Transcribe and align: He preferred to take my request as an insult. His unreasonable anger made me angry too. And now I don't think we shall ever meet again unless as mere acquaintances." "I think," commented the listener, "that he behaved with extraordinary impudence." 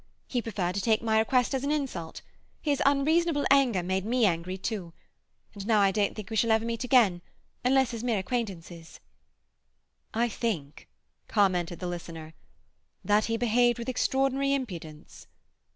He 0.27 0.41
preferred 0.41 0.73
to 0.73 0.81
take 0.81 1.03
my 1.03 1.19
request 1.19 1.53
as 1.53 1.63
an 1.63 1.69
insult. 1.69 2.23
His 2.59 2.81
unreasonable 2.87 3.45
anger 3.51 3.83
made 3.83 4.03
me 4.03 4.25
angry 4.25 4.57
too. 4.57 4.93
And 5.53 5.67
now 5.67 5.79
I 5.79 5.91
don't 5.91 6.15
think 6.15 6.31
we 6.31 6.35
shall 6.35 6.49
ever 6.49 6.65
meet 6.65 6.83
again 6.83 7.21
unless 7.63 7.93
as 7.93 8.03
mere 8.03 8.17
acquaintances." 8.17 8.99
"I 10.11 10.27
think," 10.27 10.87
commented 11.27 11.77
the 11.77 11.85
listener, 11.85 12.33
"that 13.05 13.25
he 13.25 13.37
behaved 13.37 13.77
with 13.77 13.89
extraordinary 13.89 14.55
impudence." 14.55 15.27